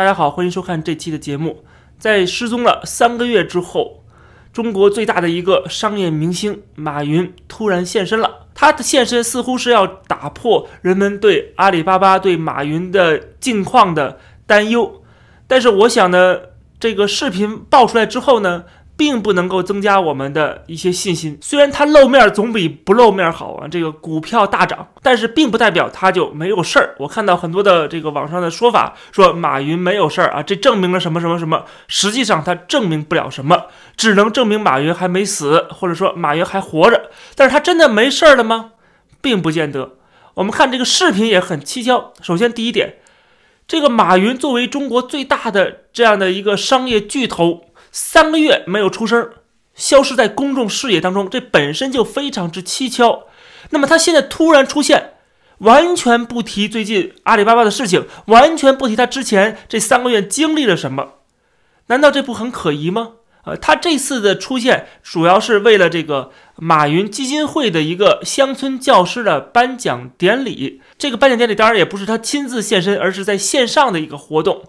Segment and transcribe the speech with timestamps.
[0.00, 1.62] 大家好，欢迎收看这期的节目。
[1.98, 4.02] 在失踪了三个月之后，
[4.50, 8.46] 中国最大的一个商业明星马云突然现身了。
[8.54, 15.02] 他的现身似乎是要打破人们对阿里巴巴、对马云的近况的担忧。
[15.46, 16.38] 但是我想呢，
[16.78, 18.64] 这个视频爆出来之后呢？
[19.00, 21.38] 并不能够增加我们的一些信心。
[21.40, 26.94] 虽然他露面总比不露面好啊，这个股票大涨，但是并不代表他就没有事儿。
[26.98, 31.64] 我看到很多的这个网上的说法，说马云没有事儿啊，这证明了什么什么什么？
[31.88, 37.08] 实际上它证明不了什么，只能证明马云还没死，或者说马云还活着。
[37.34, 38.72] 但是他真的没事儿了吗？
[39.22, 39.92] 并不见得。
[40.34, 42.12] 我们看这个视频也很蹊跷。
[42.20, 42.96] 首先第一点，
[43.66, 47.64] 这个马云作为中国最大的这样的一个商业巨头。
[47.92, 49.30] 三个月没有出声，
[49.74, 53.24] 消失在公众视野当中，这本身就非常之蹊跷。
[53.70, 55.14] 那么他现在突然出现，
[55.58, 61.14] 完全不提最近阿里巴巴的事情，完全不提他之前这三个月经历了什么，
[61.86, 63.12] 难道这不很可疑吗？
[63.44, 70.82] 呃，他这次的出现主要是为了这个马云基金会的一个乡村教师的颁奖典礼。
[70.98, 74.64] 这个颁奖典礼当然也不是他亲自现身，而是在线上的一个活动。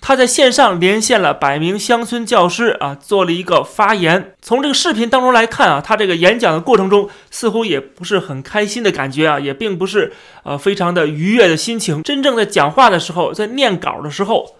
[0.00, 4.34] 他在线上连线了百名乡村教师啊，做了一个发言。
[4.40, 10.12] 从这个视频当中来看啊，他这个演讲的过程中似乎也不是很开心的感觉啊，也并不是
[10.44, 12.02] 呃非常的愉悦的心情。
[12.02, 14.56] 真正在讲话的时候，在念稿的时候，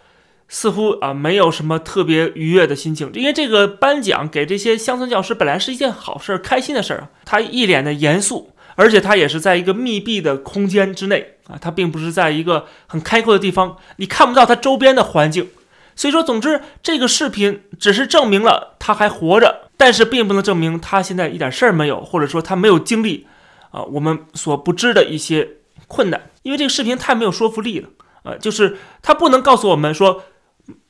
[0.48, 3.10] 似乎啊没有什么特别愉悦的心情。
[3.14, 8.50] 因为这个颁奖给这些乡村教师本来是一件好事、开心的事儿，他一脸的严肃。
[8.78, 15.48] 而且他也是在一个密闭的空间之内啊，他并不是在一个很开阔的地方，你看不到他周边的环境。
[15.96, 23.26] 所以说，总之这个视频只是证明了他还活着，但是并不能证明他现在一点事儿没有，或者说他没有经历
[23.72, 25.48] 啊我们所不知的一些
[25.88, 26.30] 困难。
[26.44, 27.88] 因为这个视频太没有说服力了
[28.22, 30.22] 啊，就是他不能告诉我们说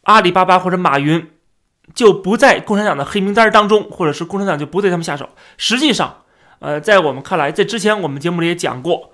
[0.02, 1.26] 阿里巴巴或者马云
[1.94, 5.30] 就不在共产党的黑名单当中，或者是共产党就不对他们下手。
[5.56, 6.24] 实际上。
[6.60, 9.12] 呃，在我们看来，在之前我们节目里也讲过，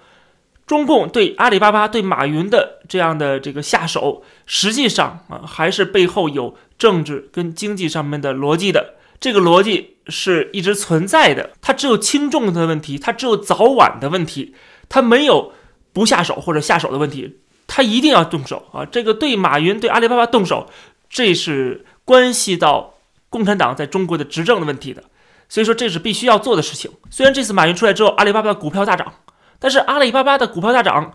[0.67, 8.95] 中共对阿里巴巴、对马云的这样的这个下手，实际上啊，还是背后有政治跟经济上面的逻辑的。
[9.21, 14.55] 这个逻辑是一直存在的，它只有轻重的问题，它只有早晚的问题，
[14.89, 15.53] 它没有
[15.93, 18.85] 不下手或者下手的问题，它一定要动手啊！
[18.85, 20.69] 这个对马云、对阿里巴巴动手，
[21.09, 22.95] 这是关系到
[23.31, 25.05] 共产党在中国的执政的问题的。
[25.55, 26.91] 所以说这是必须要做的事情。
[27.11, 29.15] 虽然这次马云出来之后，阿里巴巴的股票大涨，
[29.61, 31.15] 但是阿里巴巴的股票大涨，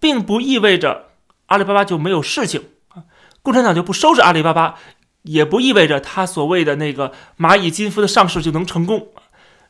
[0.00, 1.10] 并不意味着
[1.46, 3.06] 阿里巴巴就没有事情啊，
[3.42, 4.74] 共产党就不收拾阿里巴巴，
[5.22, 9.06] 也不意味着他所谓的那个蚂蚁金服的上市就能成功，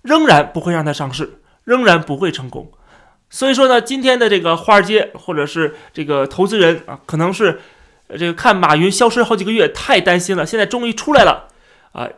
[0.01, 2.73] 仍然不会让它上市，仍然不会成功。
[3.29, 7.61] 所以说呢，今天的这个华尔街或者是这个投资人啊，可能是
[8.19, 11.49] 这个看马云消失好几个月太担心了，现在终于出来了
[11.93, 12.09] 啊。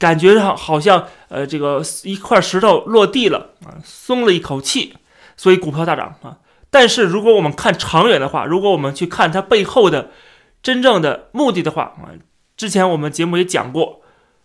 [0.00, 4.94] 感觉上好像，呃，这个一块石头落地了啊，松了一口气，
[5.36, 6.38] 所以股票大涨啊。
[6.70, 10.10] 但是如果我们看长远的话，如果我们去看它背后的
[10.62, 12.16] 真正的目的的话啊，
[12.56, 14.00] 之前我们节目也讲过，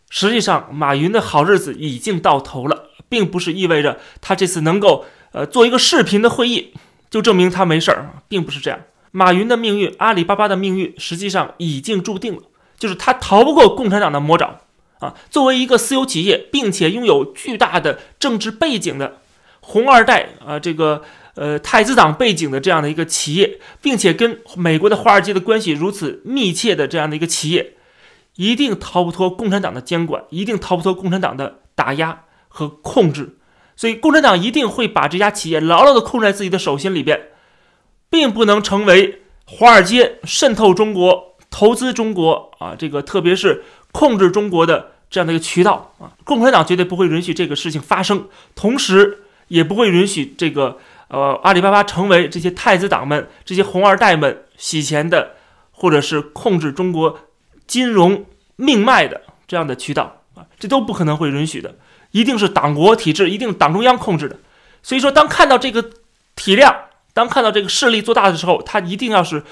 [0.09, 6.73] 实际上马云的好日子已经到头了，并不是意味着他这次能够呃做一个视频的会议
[7.09, 8.81] 就证明他没事儿，并不是这样。
[9.11, 12.41] 马云的命运，阿里巴巴的命运，实际上已经注定了，
[12.77, 14.59] 就是他逃不过共产党的魔爪。
[14.99, 19.19] 啊，作为一个私有企业，并且拥有巨大的政治背景的
[19.61, 21.03] 红二代啊，这个
[21.35, 27.73] 呃太子党背景的这样的一个企业，并且跟美国的华尔街的关系如此密切的这样的一个企业，
[28.35, 33.37] 一定逃不脱共产党的监管，一定逃不脱共产党的打压和控制。
[33.77, 37.27] 所以，共产党一定会把这家企业牢牢地控制在自己的手心里边，
[38.09, 44.91] 并不能成为华尔街渗透中国、投资中国啊，这个特别是控制中国的。
[45.07, 55.35] 这样的一个渠道啊，共产党绝对不会允许这个事情发生，同时也不会允许这个呃阿里巴巴成为这些太子党们、这些红二代们洗钱的，
[55.71, 57.19] 或者是控制中国
[57.65, 58.25] 金融
[58.57, 61.75] 命脉的这样的渠道啊，这都不可能会允许的，
[62.11, 64.37] 一定是党国体制，一定党中央控制的。
[64.83, 65.91] 所以说，当看到这个
[66.35, 66.75] 体量，
[67.13, 69.43] 当看到这个势力做大的时候，他一定要是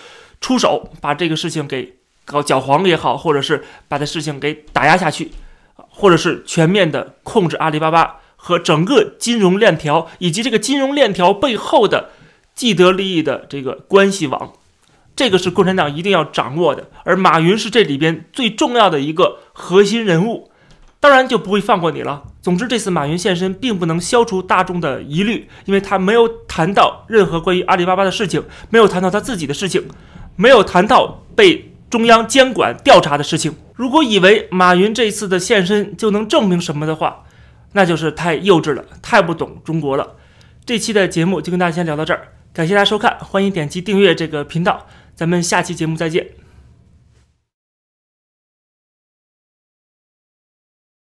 [0.42, 5.31] 出手把这个事情给搞搅黄也好，或者是把这事情给打压下去。
[5.96, 12.10] 或者是全面的控制阿里巴巴和整个金融链条，以及这个金融链条背后的
[12.56, 14.54] 既得利益的这个关系网，
[15.16, 16.90] 这个是共产党一定要掌握的。
[17.04, 20.52] 而马云是这里边最重要的一个核心人物，
[21.00, 22.24] 当然就不会放过你了。
[22.42, 29.88] 总之，这次马云现身并不能消除大众的疑虑，因为他没有谈到任何关于阿里巴巴的事情，没有谈到他自己的事情，
[30.36, 31.73] 没有谈到被。
[31.94, 33.56] 中央监管调查的事情。
[33.75, 37.24] 如果以为马云这次的现身就能证明什么的话，
[37.74, 40.16] 那就是太幼稚了，太不懂中国了。
[40.66, 46.43] 这期的节目就跟大家先聊到这儿，感谢大家收看，欢迎点击订阅这个频道，咱们下期节目再见。